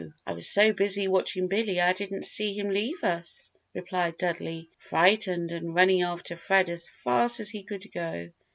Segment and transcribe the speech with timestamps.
[0.25, 5.51] I was so busy watching Billy I didn't see him leave us," replied Dudley, frightened
[5.51, 8.31] and running after Fred as fast as he could go.